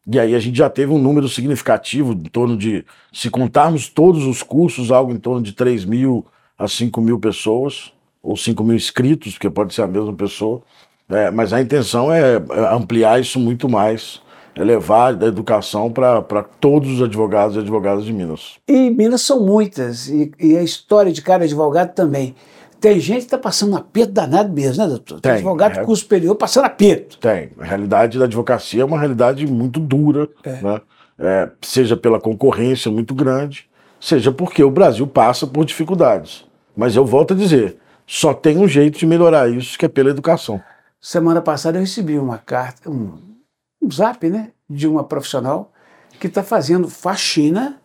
E 0.07 0.19
aí 0.19 0.35
a 0.35 0.41
gente 0.41 0.59
já 0.59 0.69
teve 0.69 0.93
um 0.93 0.99
número 0.99 1.29
significativo, 1.29 2.13
em 2.13 2.25
torno 2.25 2.57
de, 2.57 2.85
se 3.13 3.31
contarmos 3.31 3.89
todos 3.89 4.25
os 4.25 4.43
cursos, 4.43 4.91
algo 4.91 5.13
em 5.13 5.19
torno 5.19 5.43
de 5.43 5.53
3 5.53 5.85
mil 5.85 6.27
a 6.59 6.67
5 6.67 7.01
mil 7.01 7.19
pessoas, 7.19 7.93
ou 8.23 8.37
5 8.37 8.63
mil 8.65 8.77
inscritos, 8.77 9.35
porque 9.35 9.51
pode 9.51 9.75
ser 9.75 9.83
a 9.83 9.87
mesma 9.87 10.13
pessoa. 10.13 10.63
É, 11.09 11.31
mas 11.31 11.53
a 11.53 11.61
intenção 11.61 12.13
é, 12.13 12.35
é 12.37 12.75
ampliar 12.75 13.21
isso 13.21 13.39
muito 13.39 13.69
mais, 13.69 14.21
é 14.57 14.65
levar 14.65 15.23
a 15.23 15.27
educação 15.27 15.91
para 15.91 16.43
todos 16.61 16.91
os 16.91 17.03
advogados 17.03 17.57
e 17.57 17.61
advogadas 17.61 18.05
de 18.05 18.13
Minas. 18.13 18.57
E 18.67 18.91
Minas 18.91 19.23
são 19.23 19.45
muitas, 19.45 20.09
e, 20.09 20.33
e 20.39 20.57
a 20.57 20.63
história 20.63 21.13
de 21.13 21.23
cada 21.23 21.45
advogado 21.45 21.95
também. 21.95 22.35
Tem 22.83 22.99
gente 22.99 23.19
que 23.19 23.25
está 23.27 23.39
passando 23.39 23.77
aperto 23.77 24.13
danado 24.13 24.53
mesmo, 24.53 24.83
né, 24.83 24.89
doutor? 24.89 25.21
Tem, 25.21 25.31
Tem 25.31 25.39
advogado 25.39 25.75
de 25.75 25.79
é... 25.79 25.85
curso 25.85 26.03
superior 26.03 26.35
passando 26.35 26.65
aperto. 26.65 27.17
Tem. 27.19 27.53
A 27.57 27.65
realidade 27.65 28.19
da 28.19 28.25
advocacia 28.25 28.83
é 28.83 28.85
uma 28.85 28.99
realidade 28.99 29.47
muito 29.47 29.79
dura, 29.79 30.29
é. 30.43 30.61
né? 30.61 30.81
É, 31.17 31.49
seja 31.63 31.97
pela 31.97 32.19
concorrência 32.19 32.91
muito 32.91 33.15
grande, 33.15 33.69
seja 34.01 34.33
porque 34.33 34.65
o 34.65 34.71
Brasil 34.71 35.07
passa 35.07 35.47
por 35.47 35.65
dificuldades. 35.65 36.45
Mas 36.77 36.97
eu 36.97 37.07
volto 37.07 37.35
a 37.35 37.37
dizer, 37.37 37.77
só 38.05 38.35
tem 38.35 38.59
um 38.59 38.67
jeito 38.67 38.99
de 38.99 39.07
melhorar 39.07 39.49
isso, 39.49 39.79
que 39.79 39.87
é 39.87 39.89
pela 39.89 40.11
educação. 40.11 40.61
Semana 41.01 41.41
passada 41.41 41.79
eu 41.79 41.83
recebi 41.83 42.19
uma 42.19 42.39
carta, 42.39 42.91
um, 42.91 43.13
um 43.81 43.89
zap, 43.93 44.29
né, 44.29 44.51
de 44.69 44.89
uma 44.89 45.05
profissional 45.05 45.71
que 46.19 46.27
está 46.27 46.43
fazendo 46.43 46.89
faxina 46.89 47.81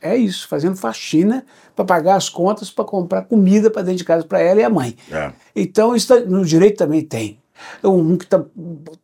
é 0.00 0.16
isso, 0.16 0.48
fazendo 0.48 0.76
faxina 0.76 1.44
para 1.74 1.84
pagar 1.84 2.16
as 2.16 2.28
contas, 2.28 2.70
para 2.70 2.84
comprar 2.84 3.22
comida 3.22 3.70
para 3.70 3.82
dentro 3.82 3.98
de 3.98 4.04
casa 4.04 4.24
para 4.24 4.40
ela 4.40 4.60
e 4.60 4.64
a 4.64 4.70
mãe. 4.70 4.96
É. 5.10 5.32
Então, 5.54 5.94
isso 5.94 6.08
tá, 6.08 6.20
no 6.20 6.44
direito 6.44 6.78
também 6.78 7.02
tem. 7.02 7.38
Um 7.84 8.16
que 8.16 8.24
está 8.24 8.42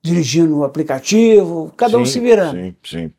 dirigindo 0.03 0.59
o 0.59 0.65
aplicativo, 0.65 1.73
cada 1.77 1.93
sim, 1.93 2.03
um 2.03 2.07
se 2.07 2.21
virando. 2.21 2.57
Sim, 2.57 2.75
sim. 2.83 3.13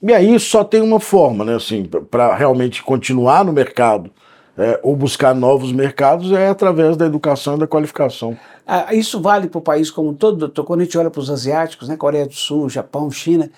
E 0.00 0.12
aí 0.12 0.38
só 0.38 0.62
tem 0.62 0.80
uma 0.80 1.00
forma, 1.00 1.44
né? 1.44 1.56
Assim, 1.56 1.84
para 1.84 2.34
realmente 2.36 2.82
continuar 2.82 3.44
no 3.44 3.52
mercado 3.52 4.10
é, 4.56 4.78
ou 4.82 4.96
buscar 4.96 5.34
novos 5.34 5.72
mercados 5.72 6.32
é 6.32 6.48
através 6.48 6.96
da 6.96 7.06
educação 7.06 7.56
e 7.56 7.60
da 7.60 7.66
qualificação. 7.66 8.36
Ah, 8.66 8.92
isso 8.92 9.20
vale 9.20 9.48
para 9.48 9.58
o 9.58 9.62
país 9.62 9.90
como 9.90 10.10
um 10.10 10.14
todo, 10.14 10.36
doutor. 10.36 10.64
Quando 10.64 10.80
a 10.80 10.84
gente 10.84 10.98
olha 10.98 11.10
para 11.10 11.20
os 11.20 11.30
asiáticos, 11.30 11.88
né, 11.88 11.96
Coreia 11.96 12.26
do 12.26 12.34
Sul, 12.34 12.68
Japão, 12.68 13.10
China, 13.10 13.50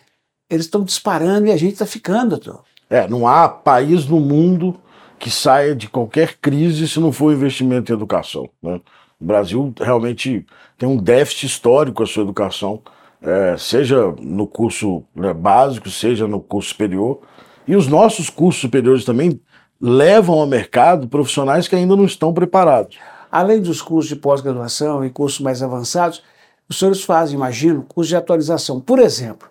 eles 0.49 0.67
estão 0.67 0.85
disparando 0.85 1.47
e 1.47 1.53
a 1.53 1.57
gente 1.57 1.73
está 1.73 1.87
ficando, 1.87 2.31
doutor. 2.31 2.65
É, 2.91 3.07
não 3.07 3.27
há 3.27 3.49
país 3.49 4.07
no 4.07 4.19
mundo 4.19 4.77
que 5.17 5.31
saia 5.31 5.77
de 5.77 5.89
qualquer 5.89 6.39
crise 6.41 6.89
se 6.89 6.99
não 6.99 7.13
for 7.13 7.33
investimento 7.33 7.93
em 7.93 7.95
educação. 7.95 8.51
Né? 8.61 8.81
O 9.21 9.25
Brasil 9.25 9.73
realmente 9.81 10.45
tem 10.77 10.89
um 10.89 10.97
déficit 10.97 11.47
histórico 11.47 11.99
com 11.99 12.03
a 12.03 12.07
sua 12.07 12.25
educação, 12.25 12.83
é, 13.23 13.55
seja 13.57 14.13
no 14.21 14.47
curso 14.47 15.05
né, 15.15 15.33
básico, 15.33 15.89
seja 15.89 16.27
no 16.27 16.41
curso 16.41 16.71
superior. 16.71 17.21
E 17.69 17.77
os 17.77 17.87
nossos 17.87 18.29
cursos 18.29 18.61
superiores 18.61 19.05
também 19.05 19.41
levam 19.81 20.41
ao 20.41 20.47
mercado 20.47 21.07
profissionais 21.07 21.69
que 21.69 21.77
ainda 21.77 21.95
não 21.95 22.07
estão 22.07 22.35
preparados. 22.35 22.99
Além 23.31 23.61
dos 23.61 23.81
cursos 23.81 24.09
de 24.09 24.17
pós-graduação 24.17 25.05
e 25.05 25.11
cursos 25.11 25.39
mais 25.39 25.63
avançados, 25.63 26.23
os 26.69 26.79
senhores 26.79 27.05
fazem, 27.05 27.37
imagino, 27.37 27.83
cursos 27.83 28.09
de 28.09 28.17
atualização. 28.17 28.81
Por 28.81 28.99
exemplo, 28.99 29.49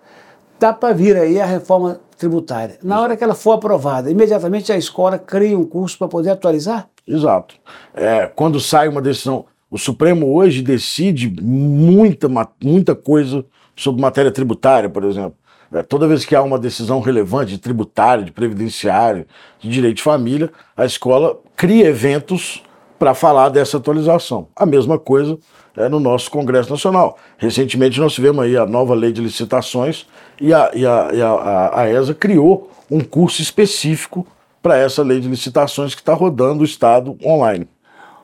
dá 0.60 0.74
para 0.74 0.94
vir 0.94 1.16
aí 1.16 1.40
a 1.40 1.46
reforma 1.46 2.02
tributária. 2.18 2.78
Na 2.84 3.00
hora 3.02 3.16
que 3.16 3.24
ela 3.24 3.34
for 3.34 3.54
aprovada, 3.54 4.12
imediatamente 4.12 4.72
a 4.72 4.78
escola 4.78 5.18
cria 5.18 5.58
um 5.58 5.66
curso 5.66 5.98
para 5.98 6.08
poder 6.08 6.32
atualizar? 6.32 6.90
Exato. 7.08 7.56
É, 7.94 8.28
quando 8.28 8.60
sai 8.60 8.88
uma 8.88 9.02
decisão, 9.02 9.46
o 9.72 9.78
Supremo 9.78 10.36
hoje 10.36 10.62
decide 10.62 11.34
muita, 11.42 12.28
muita 12.62 12.94
coisa 12.94 13.46
sobre 13.76 14.02
matéria 14.02 14.32
tributária, 14.32 14.90
por 14.90 15.06
exemplo. 15.06 15.34
É, 15.72 15.82
toda 15.82 16.08
vez 16.08 16.26
que 16.26 16.36
há 16.36 16.42
uma 16.42 16.60
decisão 16.60 17.00
relevante 17.00 17.52
de 17.52 17.60
tributário, 17.60 18.26
de 18.26 18.32
previdenciário, 18.32 19.26
de 19.60 19.70
direito 19.70 19.98
de 19.98 20.04
família, 20.04 20.52
a 20.76 20.84
escola 20.84 21.40
cria 21.56 21.88
eventos 21.88 22.64
para 22.98 23.14
falar 23.14 23.50
dessa 23.50 23.78
atualização. 23.78 24.50
A 24.56 24.66
mesma 24.66 25.00
coisa 25.00 25.38
é, 25.80 25.88
no 25.88 26.00
nosso 26.00 26.30
Congresso 26.30 26.70
Nacional. 26.70 27.18
Recentemente 27.38 28.00
nós 28.00 28.14
tivemos 28.14 28.44
aí 28.44 28.58
a 28.58 28.66
nova 28.66 28.94
lei 28.94 29.14
de 29.14 29.22
licitações 29.22 30.06
e 30.40 30.54
a, 30.54 30.70
e 30.74 30.86
a, 30.86 31.10
e 31.14 31.22
a, 31.22 31.72
a 31.74 31.90
ESA 31.90 32.14
criou 32.14 32.70
um 32.92 33.00
curso 33.00 33.42
específico 33.42 34.28
para 34.62 34.78
essa 34.78 35.02
lei 35.02 35.22
de 35.22 35.30
licitações 35.30 35.96
que 35.96 36.02
está 36.02 36.14
rodando 36.14 36.62
o 36.62 36.66
Estado 36.66 37.18
online. 37.26 37.66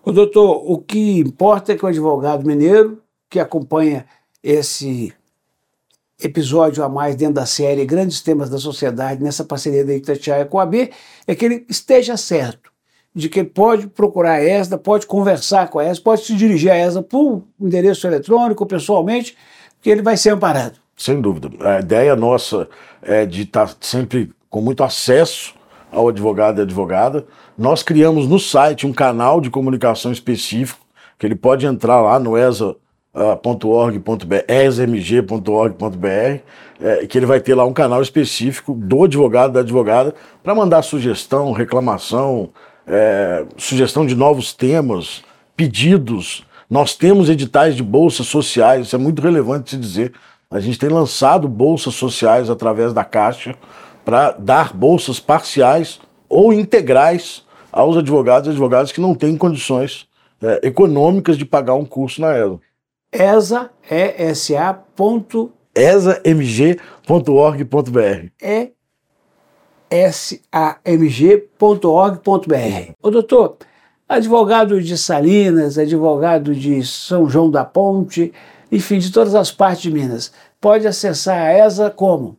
O 0.04 0.12
doutor, 0.12 0.70
o 0.70 0.78
que 0.80 1.20
importa 1.20 1.72
é 1.72 1.78
que 1.78 1.86
o 1.86 1.88
advogado 1.88 2.46
mineiro 2.46 3.02
que 3.30 3.40
acompanha 3.40 4.06
esse 4.44 5.14
episódio 6.22 6.84
a 6.84 6.90
mais 6.90 7.16
dentro 7.16 7.36
da 7.36 7.46
série 7.46 7.86
Grandes 7.86 8.22
Temas 8.22 8.50
da 8.50 8.58
Sociedade, 8.58 9.24
nessa 9.24 9.44
parceria 9.44 9.84
da 9.84 9.94
Itatiaia 9.94 10.46
com 10.46 10.60
a 10.60 10.64
AB, 10.64 10.92
é 11.26 11.34
que 11.34 11.46
ele 11.46 11.66
esteja 11.70 12.18
certo 12.18 12.75
de 13.16 13.30
que 13.30 13.44
pode 13.46 13.88
procurar 13.88 14.34
a 14.34 14.44
ESDA, 14.44 14.78
pode 14.78 15.08
conversar 15.08 15.70
com 15.70 15.80
a 15.80 15.86
ESDA, 15.86 16.04
pode 16.04 16.22
se 16.26 16.36
dirigir 16.36 16.70
à 16.70 16.78
ESDA 16.78 17.02
por 17.02 17.44
endereço 17.60 18.06
eletrônico, 18.06 18.66
pessoalmente, 18.66 19.38
que 19.82 19.90
ele 19.90 20.02
vai 20.02 20.18
ser 20.18 20.32
amparado. 20.32 20.76
Sem 20.98 21.22
dúvida. 21.22 21.50
A 21.62 21.80
ideia 21.80 22.14
nossa 22.16 22.68
é 23.02 23.26
de 23.26 23.44
estar 23.44 23.74
sempre 23.80 24.32
com 24.50 24.60
muito 24.60 24.84
acesso 24.84 25.54
ao 25.92 26.10
advogado 26.10 26.60
e 26.60 26.64
advogada. 26.64 27.26
Nós 27.58 27.82
criamos 27.82 28.28
no 28.28 28.38
site 28.38 28.86
um 28.86 28.92
canal 28.92 29.40
de 29.40 29.50
comunicação 29.50 30.12
específico, 30.12 30.86
que 31.18 31.26
ele 31.26 31.36
pode 31.36 31.66
entrar 31.66 32.02
lá 32.02 32.20
no 32.20 32.38
esa.org.br, 32.38 32.76
esmg.org.br, 34.48 36.08
é, 36.82 37.08
que 37.08 37.18
ele 37.18 37.26
vai 37.26 37.40
ter 37.40 37.56
lá 37.56 37.64
um 37.64 37.72
canal 37.72 38.02
específico 38.02 38.74
do 38.74 39.06
advogado 39.06 39.54
da 39.54 39.62
advogada 39.62 40.14
para 40.44 40.54
mandar 40.54 40.82
sugestão, 40.82 41.54
reclamação, 41.54 42.50
é, 42.88 43.46
sugestão 43.58 44.06
de 44.06 44.16
novos 44.16 44.54
temas, 44.54 45.24
pedidos. 45.56 46.46
Nós 46.70 46.96
temos 46.96 47.30
editais 47.30 47.76
de 47.76 47.84
bolsas 47.84 48.28
sociais, 48.28 48.88
isso 48.88 48.96
é 48.96 49.00
muito 49.00 49.22
relevante 49.22 49.72
se 49.72 49.78
dizer. 49.78 50.14
A 50.50 50.60
gente 50.60 50.80
tem 50.80 50.90
lançado 50.90 51.48
bolsas 51.48 51.96
sociais 51.96 52.50
através 52.50 52.94
da 52.94 53.04
Caixa 53.04 53.56
para 54.04 54.32
dar 54.32 54.74
bolsas 54.74 55.20
parciais 55.20 56.00
ou 56.30 56.54
integrais 56.54 57.44
aos 57.72 57.98
advogados 57.98 58.48
e 58.48 58.52
advogadas 58.52 58.92
que 58.92 59.02
não 59.02 59.16
têm 59.16 59.36
condições 59.36 60.08
é, 60.42 60.68
econômicas 60.68 61.38
de 61.38 61.46
pagar 61.46 61.76
um 61.76 61.86
curso 61.86 62.22
na 62.22 62.38
ESA. 62.38 62.60
ESA, 63.12 63.70
ESA. 68.40 68.75
Samg.org.br. 69.90 71.52
Ô 73.02 73.12
doutor, 73.12 73.58
advogado 74.08 74.82
de 74.82 74.98
Salinas, 74.98 75.78
advogado 75.78 76.54
de 76.54 76.86
São 76.86 77.30
João 77.30 77.50
da 77.50 77.64
Ponte, 77.64 78.34
enfim, 78.72 79.00
de 79.00 79.12
todas 79.12 79.36
as 79.36 79.52
partes 79.52 79.84
de 79.84 79.92
Minas, 79.92 80.32
pode 80.60 80.88
acessar 80.88 81.38
a 81.38 81.54
ESA 81.54 81.90
como? 81.90 82.38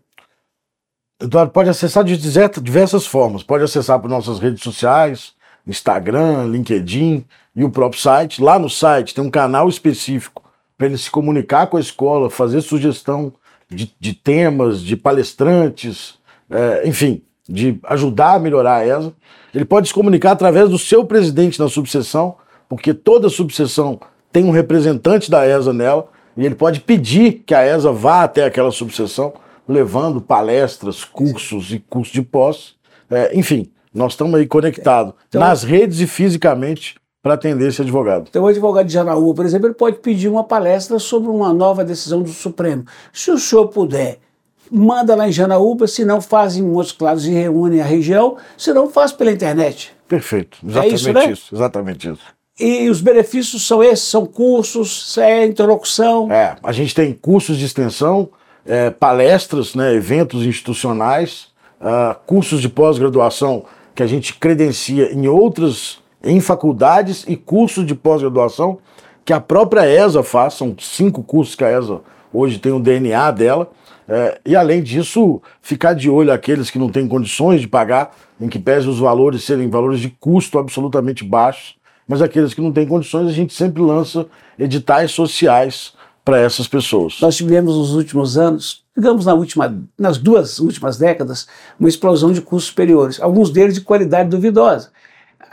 Eduardo, 1.20 1.50
pode 1.50 1.70
acessar 1.70 2.04
de 2.04 2.16
diversas 2.16 3.06
formas. 3.06 3.42
Pode 3.42 3.64
acessar 3.64 3.98
por 3.98 4.08
nossas 4.08 4.38
redes 4.38 4.62
sociais, 4.62 5.32
Instagram, 5.66 6.46
LinkedIn 6.48 7.24
e 7.54 7.64
o 7.64 7.70
próprio 7.70 8.00
site. 8.00 8.42
Lá 8.42 8.58
no 8.58 8.68
site 8.68 9.14
tem 9.14 9.24
um 9.24 9.30
canal 9.30 9.68
específico 9.68 10.42
para 10.76 10.86
ele 10.86 10.98
se 10.98 11.10
comunicar 11.10 11.68
com 11.68 11.78
a 11.78 11.80
escola, 11.80 12.28
fazer 12.28 12.60
sugestão 12.60 13.32
de, 13.68 13.94
de 13.98 14.12
temas, 14.12 14.82
de 14.82 14.94
palestrantes, 14.94 16.18
é, 16.50 16.86
enfim, 16.86 17.22
de 17.48 17.78
ajudar 17.84 18.34
a 18.34 18.38
melhorar 18.38 18.76
a 18.76 18.86
ESA. 18.86 19.12
Ele 19.54 19.64
pode 19.64 19.88
se 19.88 19.94
comunicar 19.94 20.32
através 20.32 20.68
do 20.68 20.78
seu 20.78 21.04
presidente 21.04 21.58
na 21.58 21.68
subseção, 21.68 22.36
porque 22.68 22.92
toda 22.92 23.28
subseção 23.28 24.00
tem 24.32 24.44
um 24.44 24.50
representante 24.50 25.30
da 25.30 25.46
ESA 25.46 25.72
nela, 25.72 26.08
e 26.36 26.44
ele 26.44 26.54
pode 26.54 26.80
pedir 26.80 27.44
que 27.46 27.54
a 27.54 27.64
ESA 27.64 27.92
vá 27.92 28.22
até 28.22 28.44
aquela 28.44 28.70
subseção, 28.70 29.32
levando 29.66 30.20
palestras, 30.20 31.04
cursos 31.04 31.72
e 31.72 31.78
cursos 31.78 32.12
de 32.12 32.22
pós. 32.22 32.74
É, 33.10 33.36
enfim, 33.36 33.70
nós 33.94 34.12
estamos 34.12 34.34
aí 34.34 34.46
conectados 34.46 35.14
então, 35.28 35.40
nas 35.40 35.62
redes 35.62 36.00
e 36.00 36.06
fisicamente 36.06 36.96
para 37.22 37.34
atender 37.34 37.68
esse 37.68 37.82
advogado. 37.82 38.26
Então, 38.28 38.44
o 38.44 38.46
advogado 38.46 38.86
de 38.86 38.92
Janaúba, 38.92 39.34
por 39.34 39.44
exemplo, 39.46 39.66
ele 39.66 39.74
pode 39.74 39.96
pedir 39.96 40.28
uma 40.28 40.44
palestra 40.44 40.98
sobre 40.98 41.28
uma 41.28 41.52
nova 41.52 41.84
decisão 41.84 42.22
do 42.22 42.28
Supremo. 42.28 42.84
Se 43.12 43.30
o 43.30 43.38
senhor 43.38 43.68
puder 43.68 44.18
manda 44.70 45.14
lá 45.14 45.28
em 45.28 45.32
Janaúba, 45.32 45.86
se 45.86 46.04
não 46.04 46.20
faz 46.20 46.56
em 46.56 46.62
Montes 46.62 46.92
Claros 46.92 47.26
e 47.26 47.30
reúne 47.30 47.80
a 47.80 47.84
região, 47.84 48.36
se 48.56 48.72
não 48.72 48.90
faz 48.90 49.12
pela 49.12 49.32
internet. 49.32 49.92
Perfeito, 50.08 50.58
exatamente 50.64 50.92
é 50.92 50.94
isso, 50.94 51.12
né? 51.12 51.32
isso, 51.32 51.54
exatamente 51.54 52.08
isso. 52.08 52.36
E 52.58 52.88
os 52.88 53.00
benefícios 53.00 53.66
são 53.66 53.82
esses, 53.82 54.06
são 54.06 54.24
cursos, 54.24 55.18
é 55.18 55.44
interlocução. 55.44 56.32
É, 56.32 56.56
a 56.62 56.72
gente 56.72 56.94
tem 56.94 57.12
cursos 57.12 57.58
de 57.58 57.66
extensão, 57.66 58.30
é, 58.64 58.90
palestras, 58.90 59.74
né, 59.74 59.94
eventos 59.94 60.44
institucionais, 60.46 61.48
uh, 61.80 62.16
cursos 62.26 62.60
de 62.60 62.68
pós-graduação 62.68 63.64
que 63.94 64.02
a 64.02 64.06
gente 64.06 64.34
credencia 64.34 65.12
em 65.12 65.26
outras 65.26 65.98
em 66.22 66.40
faculdades 66.40 67.24
e 67.28 67.36
cursos 67.36 67.86
de 67.86 67.94
pós-graduação 67.94 68.78
que 69.24 69.32
a 69.32 69.40
própria 69.40 69.86
ESA 69.86 70.22
faz, 70.22 70.54
são 70.54 70.74
cinco 70.78 71.22
cursos 71.22 71.54
que 71.54 71.64
a 71.64 71.78
ESA 71.78 72.00
hoje 72.36 72.58
tem 72.58 72.72
o 72.72 72.80
DNA 72.80 73.30
dela, 73.30 73.70
é, 74.08 74.38
e 74.46 74.54
além 74.54 74.82
disso, 74.82 75.40
ficar 75.60 75.94
de 75.94 76.08
olho 76.08 76.32
aqueles 76.32 76.70
que 76.70 76.78
não 76.78 76.90
têm 76.90 77.08
condições 77.08 77.60
de 77.60 77.68
pagar, 77.68 78.14
em 78.40 78.48
que 78.48 78.58
pese 78.58 78.88
os 78.88 78.98
valores 78.98 79.42
serem 79.42 79.68
valores 79.68 80.00
de 80.00 80.10
custo 80.10 80.58
absolutamente 80.58 81.24
baixos, 81.24 81.74
mas 82.06 82.22
aqueles 82.22 82.54
que 82.54 82.60
não 82.60 82.72
têm 82.72 82.86
condições, 82.86 83.28
a 83.28 83.32
gente 83.32 83.52
sempre 83.52 83.82
lança 83.82 84.26
editais 84.58 85.10
sociais 85.10 85.92
para 86.24 86.38
essas 86.38 86.68
pessoas. 86.68 87.18
Nós 87.20 87.36
tivemos 87.36 87.76
nos 87.76 87.94
últimos 87.94 88.36
anos, 88.36 88.84
digamos 88.96 89.26
na 89.26 89.34
última, 89.34 89.76
nas 89.98 90.18
duas 90.18 90.58
últimas 90.58 90.98
décadas, 90.98 91.48
uma 91.78 91.88
explosão 91.88 92.32
de 92.32 92.40
cursos 92.40 92.68
superiores, 92.68 93.20
alguns 93.20 93.50
deles 93.50 93.74
de 93.74 93.80
qualidade 93.80 94.28
duvidosa. 94.28 94.90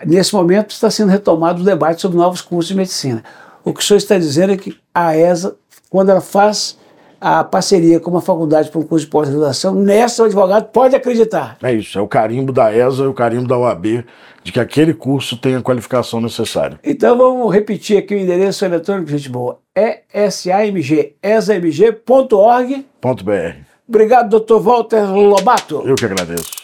Nesse 0.05 0.33
momento 0.33 0.71
está 0.71 0.89
sendo 0.89 1.09
retomado 1.09 1.61
o 1.61 1.65
debate 1.65 2.01
sobre 2.01 2.17
novos 2.17 2.41
cursos 2.41 2.69
de 2.69 2.75
medicina. 2.75 3.23
O 3.65 3.73
que 3.73 3.79
o 3.79 3.83
senhor 3.83 3.97
está 3.97 4.17
dizendo 4.17 4.53
é 4.53 4.57
que 4.57 4.77
a 4.93 5.15
ESA, 5.15 5.55
quando 5.89 6.09
ela 6.09 6.21
faz 6.21 6.77
a 7.19 7.41
parceria 7.41 8.01
com 8.01 8.11
uma 8.11 8.21
faculdade 8.21 8.69
para 8.69 8.81
um 8.81 8.83
curso 8.83 9.05
de 9.05 9.11
pós-graduação, 9.11 9.73
nessa 9.73 10.23
o 10.23 10.25
advogado 10.25 10.65
pode 10.71 10.93
acreditar. 10.93 11.57
É 11.63 11.73
isso, 11.73 11.97
é 11.97 12.01
o 12.01 12.07
carimbo 12.07 12.51
da 12.51 12.75
ESA 12.75 13.03
e 13.03 13.07
o 13.07 13.13
carimbo 13.13 13.47
da 13.47 13.57
UAB 13.57 14.03
de 14.43 14.51
que 14.51 14.59
aquele 14.59 14.93
curso 14.93 15.37
tem 15.37 15.55
a 15.55 15.61
qualificação 15.61 16.19
necessária. 16.19 16.77
Então 16.83 17.17
vamos 17.17 17.53
repetir 17.53 17.97
aqui 17.97 18.13
o 18.13 18.17
endereço 18.17 18.65
eletrônico, 18.65 19.09
gente 19.09 19.29
boa. 19.29 19.59
É 19.73 20.01
samg, 20.29 21.15
esamg.org. 21.23 22.85
Ponto 22.99 23.23
.br. 23.23 23.55
Obrigado, 23.87 24.29
doutor 24.29 24.59
Walter 24.59 25.03
Lobato. 25.09 25.81
Eu 25.85 25.95
que 25.95 26.05
agradeço. 26.05 26.62